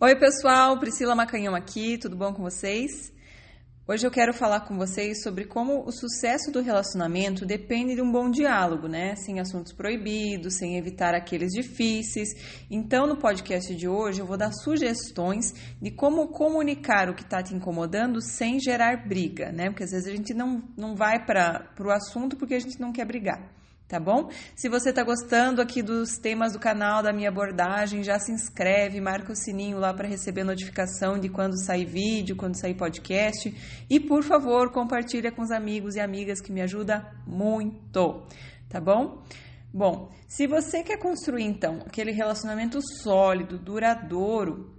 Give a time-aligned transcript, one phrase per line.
[0.00, 3.12] Oi, pessoal, Priscila Macanhão aqui, tudo bom com vocês?
[3.86, 8.10] Hoje eu quero falar com vocês sobre como o sucesso do relacionamento depende de um
[8.10, 9.14] bom diálogo, né?
[9.14, 12.28] Sem assuntos proibidos, sem evitar aqueles difíceis.
[12.68, 17.40] Então, no podcast de hoje, eu vou dar sugestões de como comunicar o que está
[17.40, 19.70] te incomodando sem gerar briga, né?
[19.70, 22.92] Porque às vezes a gente não, não vai para o assunto porque a gente não
[22.92, 23.48] quer brigar
[23.94, 24.28] tá bom?
[24.56, 29.00] Se você está gostando aqui dos temas do canal, da minha abordagem, já se inscreve,
[29.00, 33.54] marca o sininho lá para receber notificação de quando sair vídeo, quando sair podcast.
[33.88, 38.26] E, por favor, compartilha com os amigos e amigas que me ajuda muito,
[38.68, 39.22] tá bom?
[39.72, 44.73] Bom, se você quer construir, então, aquele relacionamento sólido, duradouro,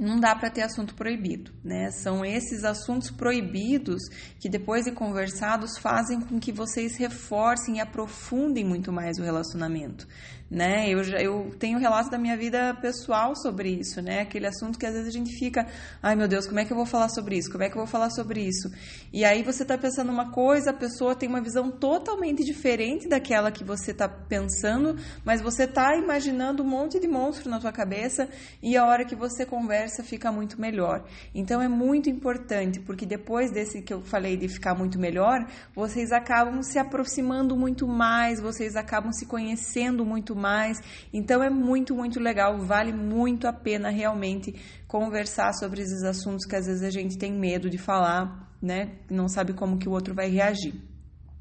[0.00, 1.90] não dá para ter assunto proibido, né?
[1.90, 4.02] São esses assuntos proibidos
[4.38, 10.08] que depois de conversados fazem com que vocês reforcem e aprofundem muito mais o relacionamento
[10.50, 10.88] né?
[10.88, 14.22] Eu, eu tenho relatos da minha vida pessoal sobre isso, né?
[14.22, 15.64] Aquele assunto que às vezes a gente fica,
[16.02, 17.52] ai meu Deus, como é que eu vou falar sobre isso?
[17.52, 18.68] Como é que eu vou falar sobre isso?
[19.12, 23.52] E aí você tá pensando uma coisa, a pessoa tem uma visão totalmente diferente daquela
[23.52, 28.28] que você tá pensando, mas você tá imaginando um monte de monstro na tua cabeça
[28.60, 31.04] e a hora que você conversa fica muito melhor.
[31.32, 36.10] Então é muito importante, porque depois desse que eu falei de ficar muito melhor, vocês
[36.10, 40.78] acabam se aproximando muito mais, vocês acabam se conhecendo muito mais.
[41.12, 44.54] Então é muito, muito legal, vale muito a pena realmente
[44.88, 48.98] conversar sobre esses assuntos que às vezes a gente tem medo de falar, né?
[49.10, 50.74] Não sabe como que o outro vai reagir.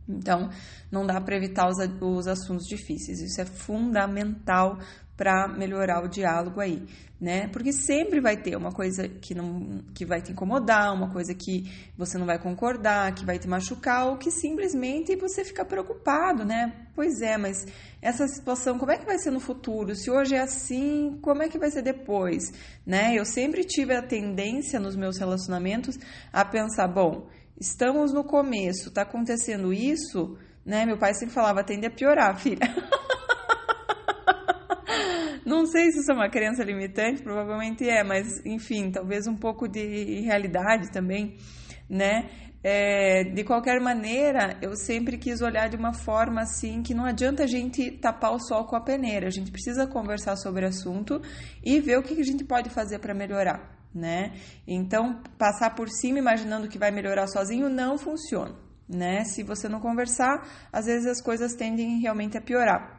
[0.07, 0.49] Então,
[0.91, 3.21] não dá para evitar os, os assuntos difíceis.
[3.21, 4.79] Isso é fundamental
[5.19, 6.81] para melhorar o diálogo aí,
[7.19, 7.49] né?
[7.49, 11.69] Porque sempre vai ter uma coisa que não que vai te incomodar, uma coisa que
[11.97, 16.87] você não vai concordar, que vai te machucar ou que simplesmente você fica preocupado, né?
[16.95, 17.67] Pois é, mas
[18.01, 19.93] essa situação, como é que vai ser no futuro?
[19.93, 22.53] Se hoje é assim, como é que vai ser depois,
[22.85, 23.13] né?
[23.13, 25.97] Eu sempre tive a tendência nos meus relacionamentos
[26.31, 27.27] a pensar, bom,
[27.59, 30.85] estamos no começo, tá acontecendo isso, né?
[30.85, 32.59] Meu pai sempre falava, tende a piorar, filha.
[35.49, 39.67] Não sei se isso é uma crença limitante, provavelmente é, mas enfim, talvez um pouco
[39.67, 41.37] de realidade também,
[41.89, 42.29] né?
[42.63, 47.45] É, de qualquer maneira, eu sempre quis olhar de uma forma assim que não adianta
[47.45, 51.19] a gente tapar o sol com a peneira, a gente precisa conversar sobre o assunto
[51.65, 54.33] e ver o que a gente pode fazer para melhorar, né?
[54.67, 58.53] Então, passar por cima imaginando que vai melhorar sozinho não funciona,
[58.87, 59.23] né?
[59.23, 62.98] Se você não conversar, às vezes as coisas tendem realmente a piorar.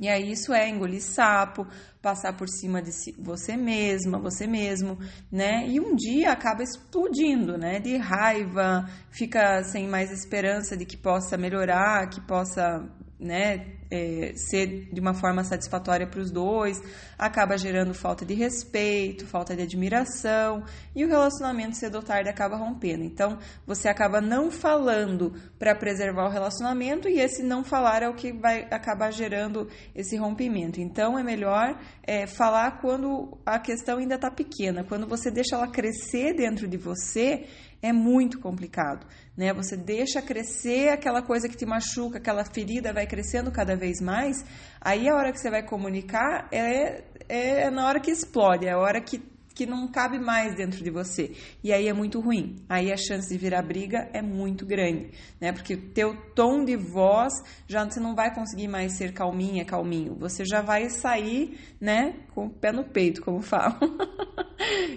[0.00, 1.66] E aí isso é engolir sapo,
[2.02, 4.98] passar por cima de si, você mesma, você mesmo,
[5.30, 5.68] né?
[5.68, 7.78] E um dia acaba explodindo, né?
[7.78, 12.84] De raiva, fica sem mais esperança de que possa melhorar, que possa
[13.18, 16.80] né, é, ser de uma forma satisfatória para os dois,
[17.16, 20.64] acaba gerando falta de respeito, falta de admiração
[20.96, 23.04] e o relacionamento cedo ou tarde acaba rompendo.
[23.04, 28.14] Então, você acaba não falando para preservar o relacionamento e esse não falar é o
[28.14, 30.80] que vai acabar gerando esse rompimento.
[30.80, 35.68] Então, é melhor é, falar quando a questão ainda está pequena, quando você deixa ela
[35.68, 37.46] crescer dentro de você
[37.84, 39.06] é muito complicado,
[39.36, 39.52] né?
[39.52, 44.44] Você deixa crescer aquela coisa que te machuca, aquela ferida vai crescendo cada vez mais,
[44.80, 48.78] aí a hora que você vai comunicar é, é na hora que explode, é a
[48.78, 49.20] hora que,
[49.54, 51.32] que não cabe mais dentro de você.
[51.62, 52.56] E aí é muito ruim.
[52.68, 55.52] Aí a chance de virar briga é muito grande, né?
[55.52, 57.32] Porque teu tom de voz
[57.66, 60.16] já você não vai conseguir mais ser calminha, calminho.
[60.16, 63.78] Você já vai sair, né, com o pé no peito, como falam.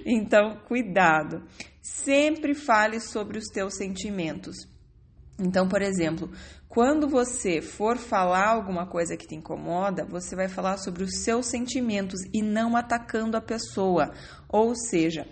[0.05, 1.43] então, cuidado.
[1.87, 4.67] Sempre fale sobre os teus sentimentos.
[5.39, 6.29] Então, por exemplo,
[6.67, 11.45] quando você for falar alguma coisa que te incomoda, você vai falar sobre os seus
[11.45, 14.13] sentimentos e não atacando a pessoa.
[14.49, 15.25] Ou seja,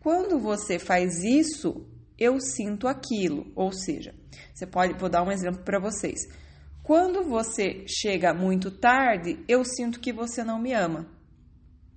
[0.00, 1.86] quando você faz isso,
[2.18, 3.52] eu sinto aquilo.
[3.54, 4.14] Ou seja,
[4.54, 6.20] você pode, vou dar um exemplo para vocês.
[6.82, 11.06] Quando você chega muito tarde, eu sinto que você não me ama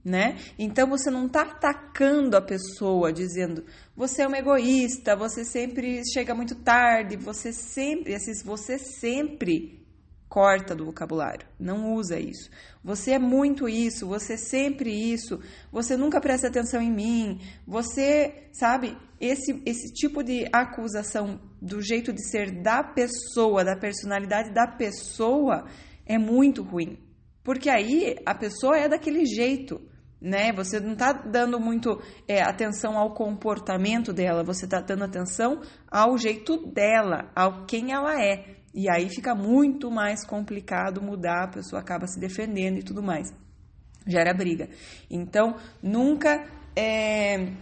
[0.05, 0.37] né?
[0.59, 3.65] Então você não está atacando a pessoa dizendo
[3.95, 9.83] você é um egoísta, você sempre chega muito tarde, você sempre, esses você sempre
[10.29, 12.51] corta do vocabulário, não usa isso.
[12.83, 15.39] Você é muito isso, você é sempre isso,
[15.71, 22.13] você nunca presta atenção em mim, você, sabe, esse, esse tipo de acusação do jeito
[22.13, 25.65] de ser da pessoa, da personalidade da pessoa,
[26.05, 26.99] é muito ruim.
[27.41, 29.81] Porque aí a pessoa é daquele jeito
[30.25, 30.51] né?
[30.53, 36.17] Você não está dando muito é, atenção ao comportamento dela, você está dando atenção ao
[36.17, 38.55] jeito dela, ao quem ela é.
[38.73, 43.31] E aí fica muito mais complicado mudar, a pessoa acaba se defendendo e tudo mais.
[44.07, 44.67] gera briga.
[45.09, 46.43] Então, nunca
[46.75, 47.53] é,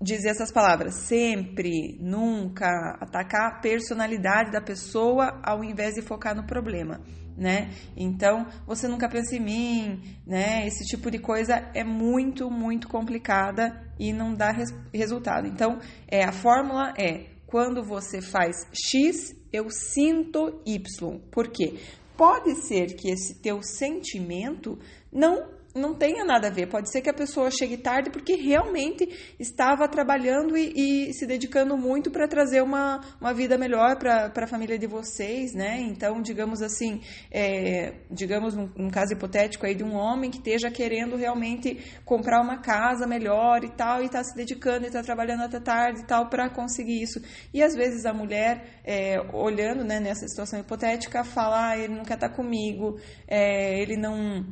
[0.00, 2.66] dizer essas palavras, sempre, nunca,
[3.00, 7.00] atacar a personalidade da pessoa ao invés de focar no problema.
[7.38, 7.70] Né?
[7.96, 10.66] Então, você nunca pensa em mim, né?
[10.66, 15.46] Esse tipo de coisa é muito, muito complicada e não dá res resultado.
[15.46, 21.20] Então, é, a fórmula é quando você faz X, eu sinto Y.
[21.30, 21.78] Por quê?
[22.16, 24.76] Pode ser que esse teu sentimento
[25.12, 26.66] não não tenha nada a ver.
[26.66, 29.08] Pode ser que a pessoa chegue tarde porque realmente
[29.38, 34.46] estava trabalhando e, e se dedicando muito para trazer uma, uma vida melhor para a
[34.46, 35.80] família de vocês, né?
[35.80, 40.70] Então, digamos assim, é, digamos num, num, caso hipotético aí de um homem que esteja
[40.70, 45.42] querendo realmente comprar uma casa melhor e tal, e está se dedicando e está trabalhando
[45.42, 47.20] até tarde e tal para conseguir isso.
[47.52, 52.04] E às vezes a mulher, é, olhando né, nessa situação hipotética, fala: ah, ele não
[52.04, 54.44] quer estar tá comigo, é, ele não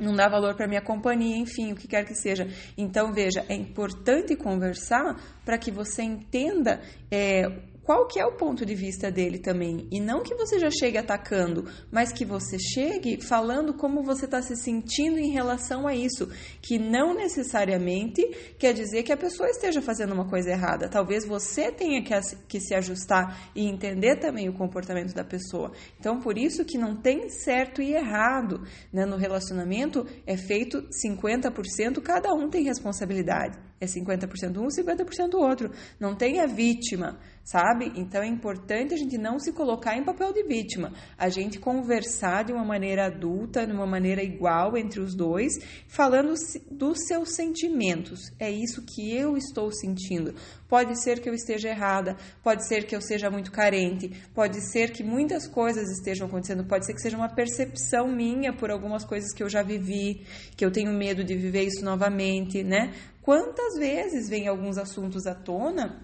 [0.00, 2.48] não dá valor para minha companhia, enfim, o que quer que seja.
[2.76, 6.80] Então, veja, é importante conversar para que você entenda
[7.10, 7.44] é,
[7.84, 9.86] qual que é o ponto de vista dele também.
[9.90, 14.40] E não que você já chegue atacando, mas que você chegue falando como você está
[14.40, 16.28] se sentindo em relação a isso.
[16.62, 18.22] Que não necessariamente
[18.58, 20.88] quer dizer que a pessoa esteja fazendo uma coisa errada.
[20.88, 22.14] Talvez você tenha que,
[22.48, 25.72] que se ajustar e entender também o comportamento da pessoa.
[26.00, 28.62] Então, por isso que não tem certo e errado.
[28.92, 29.04] Né?
[29.04, 33.58] No relacionamento é feito 50%, cada um tem responsabilidade.
[33.80, 35.70] É 50% um, 50% outro.
[36.00, 37.92] Não tem a vítima sabe?
[37.94, 42.44] Então é importante a gente não se colocar em papel de vítima, a gente conversar
[42.44, 45.52] de uma maneira adulta, de uma maneira igual entre os dois,
[45.86, 46.32] falando
[46.70, 48.32] dos seus sentimentos.
[48.40, 50.34] É isso que eu estou sentindo.
[50.66, 54.90] Pode ser que eu esteja errada, pode ser que eu seja muito carente, pode ser
[54.90, 59.32] que muitas coisas estejam acontecendo, pode ser que seja uma percepção minha por algumas coisas
[59.32, 60.22] que eu já vivi,
[60.56, 62.92] que eu tenho medo de viver isso novamente, né?
[63.20, 66.03] Quantas vezes vem alguns assuntos à tona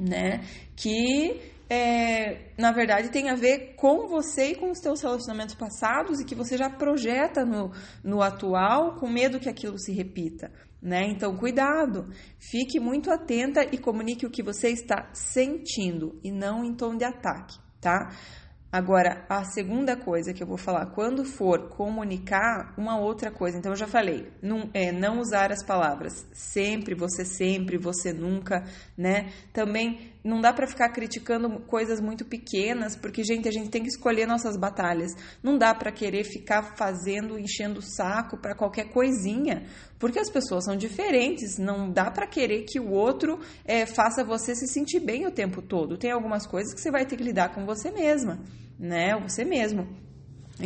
[0.00, 0.40] né?
[0.74, 6.20] Que é, na verdade tem a ver com você e com os teus relacionamentos passados
[6.20, 7.70] e que você já projeta no,
[8.02, 10.50] no atual com medo que aquilo se repita.
[10.82, 11.02] Né?
[11.10, 12.08] Então, cuidado,
[12.38, 17.04] fique muito atenta e comunique o que você está sentindo e não em tom de
[17.04, 18.08] ataque, tá?
[18.72, 23.58] Agora, a segunda coisa que eu vou falar, quando for comunicar, uma outra coisa.
[23.58, 28.64] Então, eu já falei, não, é, não usar as palavras sempre, você sempre, você nunca,
[28.96, 29.32] né?
[29.52, 33.88] Também não dá para ficar criticando coisas muito pequenas, porque, gente, a gente tem que
[33.88, 35.12] escolher nossas batalhas.
[35.42, 39.66] Não dá para querer ficar fazendo, enchendo o saco para qualquer coisinha,
[39.98, 41.58] porque as pessoas são diferentes.
[41.58, 45.62] Não dá para querer que o outro é, faça você se sentir bem o tempo
[45.62, 45.96] todo.
[45.96, 48.38] Tem algumas coisas que você vai ter que lidar com você mesma
[48.80, 49.14] né?
[49.20, 49.86] Você mesmo.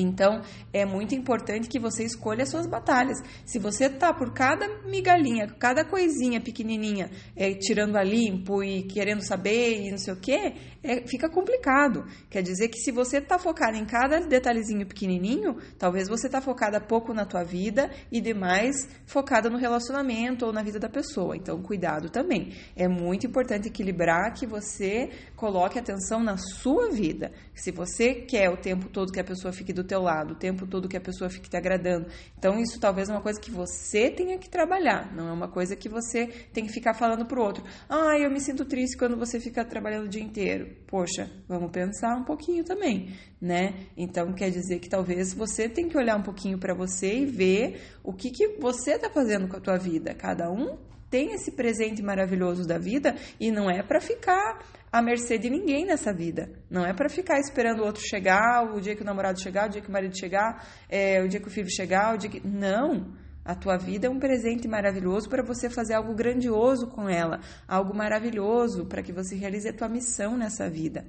[0.00, 0.41] Então,
[0.73, 3.19] é muito importante que você escolha as suas batalhas.
[3.44, 9.23] Se você tá por cada migalhinha, cada coisinha pequenininha, é, tirando a limpo e querendo
[9.26, 12.05] saber e não sei o que, é, fica complicado.
[12.29, 16.81] Quer dizer que se você tá focado em cada detalhezinho pequenininho, talvez você tá focada
[16.81, 21.37] pouco na tua vida e demais focada no relacionamento ou na vida da pessoa.
[21.37, 22.52] Então, cuidado também.
[22.76, 27.32] É muito importante equilibrar que você coloque atenção na sua vida.
[27.55, 30.66] Se você quer o tempo todo que a pessoa fique do teu lado, o tempo
[30.66, 32.06] todo que a pessoa fique te agradando.
[32.38, 35.76] Então, isso talvez é uma coisa que você tenha que trabalhar, não é uma coisa
[35.76, 37.64] que você tem que ficar falando pro outro.
[37.88, 40.76] Ah, eu me sinto triste quando você fica trabalhando o dia inteiro.
[40.86, 43.74] Poxa, vamos pensar um pouquinho também, né?
[43.96, 47.81] Então, quer dizer que talvez você tem que olhar um pouquinho para você e ver
[48.03, 50.14] o que, que você está fazendo com a tua vida.
[50.14, 55.38] Cada um tem esse presente maravilhoso da vida e não é para ficar à mercê
[55.38, 56.50] de ninguém nessa vida.
[56.68, 59.70] Não é para ficar esperando o outro chegar, o dia que o namorado chegar, o
[59.70, 62.44] dia que o marido chegar, é, o dia que o filho chegar, o dia que.
[62.44, 63.14] Não!
[63.44, 67.94] A tua vida é um presente maravilhoso para você fazer algo grandioso com ela, algo
[67.94, 71.04] maravilhoso para que você realize a tua missão nessa vida.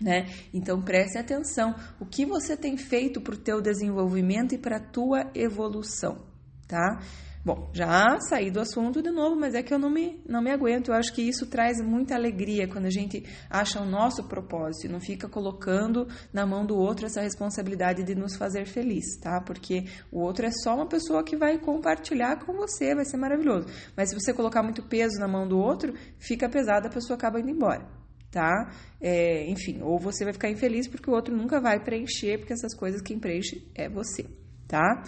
[0.00, 0.26] Né?
[0.54, 4.80] Então preste atenção, o que você tem feito para o teu desenvolvimento e para a
[4.80, 6.24] tua evolução,
[6.68, 7.00] tá?
[7.46, 10.50] Bom, já saí do assunto de novo, mas é que eu não me, não me
[10.50, 10.88] aguento.
[10.88, 14.88] Eu acho que isso traz muita alegria quando a gente acha o nosso propósito e
[14.88, 19.40] não fica colocando na mão do outro essa responsabilidade de nos fazer feliz, tá?
[19.40, 23.68] Porque o outro é só uma pessoa que vai compartilhar com você, vai ser maravilhoso.
[23.96, 27.38] Mas se você colocar muito peso na mão do outro, fica pesado, a pessoa acaba
[27.38, 27.86] indo embora
[28.28, 28.70] tá?
[29.00, 32.74] É, enfim, ou você vai ficar infeliz porque o outro nunca vai preencher, porque essas
[32.74, 34.26] coisas quem preenche é você,
[34.68, 35.04] tá?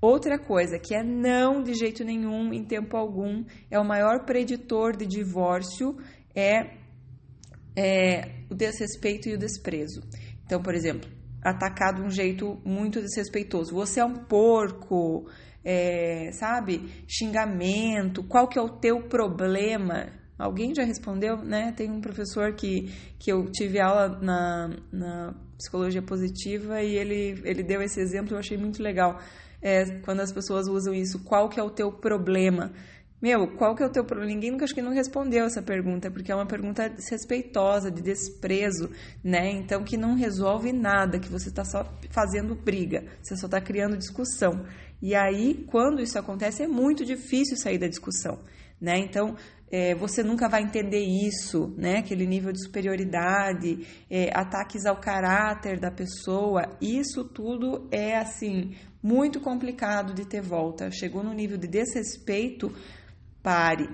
[0.00, 4.96] Outra coisa que é não de jeito nenhum, em tempo algum, é o maior preditor
[4.96, 5.96] de divórcio
[6.34, 6.76] é,
[7.76, 10.00] é o desrespeito e o desprezo.
[10.44, 11.10] Então, por exemplo,
[11.42, 13.74] atacar de um jeito muito desrespeitoso.
[13.74, 15.28] Você é um porco,
[15.64, 20.12] é, sabe, xingamento, qual que é o teu problema?
[20.38, 21.72] Alguém já respondeu, né?
[21.76, 27.64] Tem um professor que, que eu tive aula na, na psicologia positiva e ele, ele
[27.64, 29.18] deu esse exemplo, eu achei muito legal.
[29.60, 32.72] É, quando as pessoas usam isso, qual que é o teu problema?
[33.20, 34.32] Meu, qual que é o teu problema?
[34.32, 38.90] Ninguém nunca acho que não respondeu essa pergunta, porque é uma pergunta desrespeitosa, de desprezo,
[39.24, 39.50] né?
[39.50, 43.96] Então que não resolve nada, que você está só fazendo briga, você só está criando
[43.96, 44.64] discussão.
[45.02, 48.38] E aí, quando isso acontece, é muito difícil sair da discussão,
[48.80, 48.98] né?
[48.98, 49.36] Então,
[49.70, 51.98] é, você nunca vai entender isso, né?
[51.98, 59.40] Aquele nível de superioridade, é, ataques ao caráter da pessoa, isso tudo é assim muito
[59.40, 60.90] complicado de ter volta.
[60.90, 62.72] Chegou no nível de desrespeito,
[63.42, 63.88] pare,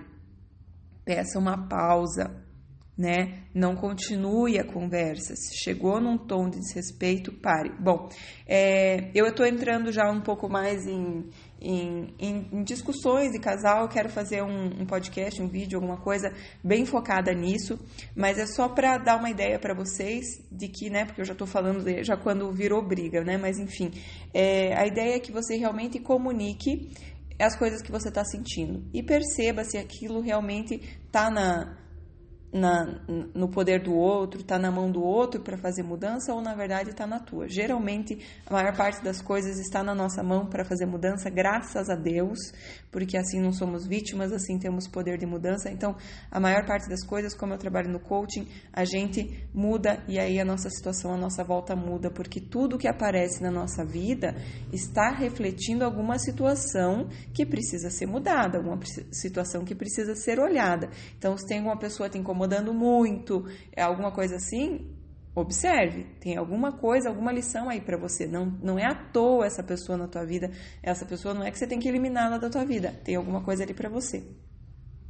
[1.04, 2.42] peça uma pausa,
[2.96, 3.42] né?
[3.52, 5.34] Não continue a conversa.
[5.34, 7.70] Se chegou num tom de desrespeito, pare.
[7.80, 8.08] Bom,
[8.46, 11.28] é, eu estou entrando já um pouco mais em,
[11.60, 13.88] em, em, em discussões de casal.
[13.88, 16.32] Quero fazer um, um, podcast, um vídeo, alguma coisa
[16.62, 17.78] bem focada nisso,
[18.14, 21.04] mas é só para dar uma ideia para vocês de que, né?
[21.04, 23.36] Porque eu já estou falando já quando virou briga, né?
[23.36, 23.90] Mas enfim,
[24.32, 26.92] é, a ideia é que você realmente comunique
[27.40, 31.83] as coisas que você está sentindo e perceba se aquilo realmente está na
[32.54, 33.00] na,
[33.34, 36.90] no poder do outro, está na mão do outro para fazer mudança ou na verdade
[36.90, 37.48] está na tua.
[37.48, 41.96] Geralmente, a maior parte das coisas está na nossa mão para fazer mudança, graças a
[41.96, 42.38] Deus,
[42.92, 45.68] porque assim não somos vítimas, assim temos poder de mudança.
[45.68, 45.96] Então,
[46.30, 50.38] a maior parte das coisas, como eu trabalho no coaching, a gente muda e aí
[50.38, 54.36] a nossa situação, a nossa volta muda, porque tudo que aparece na nossa vida
[54.72, 58.78] está refletindo alguma situação que precisa ser mudada, alguma
[59.10, 60.88] situação que precisa ser olhada.
[61.18, 64.90] Então, se tem alguma pessoa te incomodando, incomodando muito, é alguma coisa assim,
[65.34, 68.26] observe, tem alguma coisa, alguma lição aí para você.
[68.26, 70.50] Não, não é à toa essa pessoa na tua vida.
[70.82, 72.94] Essa pessoa não é que você tem que eliminá-la da tua vida.
[73.04, 74.22] Tem alguma coisa ali para você.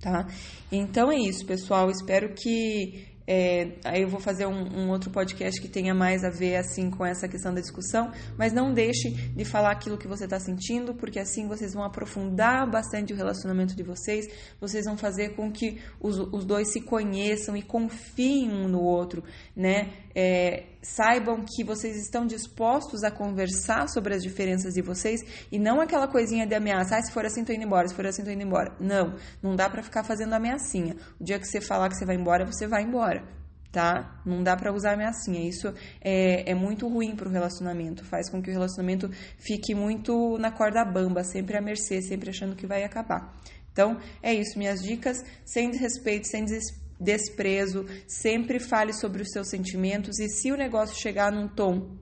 [0.00, 0.26] Tá?
[0.70, 1.90] Então é isso, pessoal.
[1.90, 6.30] Espero que é, aí eu vou fazer um, um, outro podcast que tenha mais a
[6.30, 10.24] ver assim com essa questão da discussão, mas não deixe de falar aquilo que você
[10.24, 14.26] está sentindo, porque assim vocês vão aprofundar bastante o relacionamento de vocês,
[14.60, 19.24] vocês vão fazer com que os, os dois se conheçam e confiem um no outro,
[19.56, 19.90] né?
[20.14, 25.80] É, saibam que vocês estão dispostos a conversar sobre as diferenças de vocês e não
[25.80, 28.30] aquela coisinha de ameaça, ah, se for assim tô indo embora, se for assim tô
[28.30, 28.76] indo embora.
[28.78, 30.96] Não, não dá para ficar fazendo ameaçinha.
[31.18, 33.24] O dia que você falar que você vai embora, você vai embora,
[33.72, 34.20] tá?
[34.24, 35.48] Não dá para usar ameaçinha.
[35.48, 40.52] Isso é, é muito ruim pro relacionamento, faz com que o relacionamento fique muito na
[40.52, 43.34] corda bamba, sempre à mercê, sempre achando que vai acabar.
[43.72, 49.48] Então, é isso, minhas dicas, sem desrespeito, sem desrespeito desprezo, sempre fale sobre os seus
[49.48, 51.96] sentimentos e se o negócio chegar num tom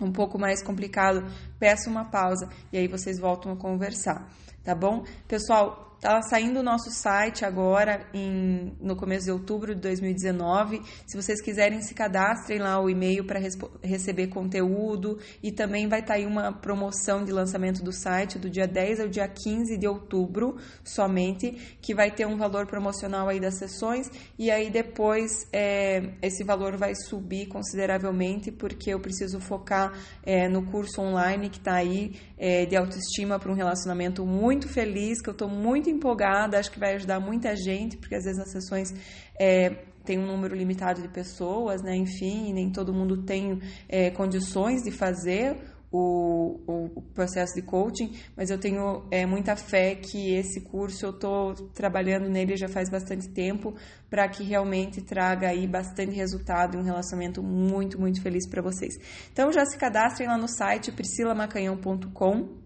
[0.00, 1.26] um pouco mais complicado,
[1.58, 4.28] peça uma pausa e aí vocês voltam a conversar,
[4.64, 5.04] tá bom?
[5.26, 10.80] Pessoal, Tá saindo o nosso site agora em, no começo de outubro de 2019.
[11.04, 13.40] Se vocês quiserem, se cadastrem lá o e-mail para
[13.82, 18.48] receber conteúdo e também vai estar tá aí uma promoção de lançamento do site do
[18.48, 23.40] dia 10 ao dia 15 de outubro somente, que vai ter um valor promocional aí
[23.40, 29.92] das sessões e aí depois é, esse valor vai subir consideravelmente porque eu preciso focar
[30.22, 35.20] é, no curso online que está aí é, de autoestima para um relacionamento muito feliz,
[35.20, 38.52] que eu estou muito empolgada, acho que vai ajudar muita gente, porque às vezes nas
[38.52, 38.94] sessões
[39.38, 39.70] é,
[40.04, 41.94] tem um número limitado de pessoas, né?
[41.94, 45.56] Enfim, nem todo mundo tem é, condições de fazer
[45.90, 46.60] o,
[46.96, 51.54] o, processo de coaching, mas eu tenho é, muita fé que esse curso eu estou
[51.72, 53.74] trabalhando nele já faz bastante tempo
[54.10, 58.94] para que realmente traga aí bastante resultado e um relacionamento muito, muito feliz para vocês.
[59.32, 62.58] Então já se cadastrem lá no site priscilamacanhão.com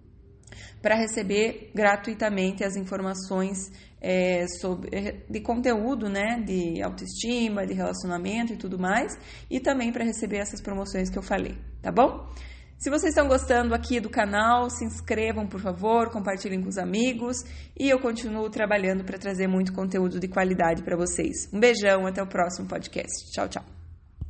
[0.80, 8.56] para receber gratuitamente as informações é, sobre, de conteúdo, né, de autoestima, de relacionamento e
[8.56, 9.16] tudo mais,
[9.48, 12.28] e também para receber essas promoções que eu falei, tá bom?
[12.82, 17.44] Se vocês estão gostando aqui do canal, se inscrevam, por favor, compartilhem com os amigos
[17.78, 21.48] e eu continuo trabalhando para trazer muito conteúdo de qualidade para vocês.
[21.52, 23.30] Um beijão, até o próximo podcast.
[23.30, 23.81] Tchau, tchau.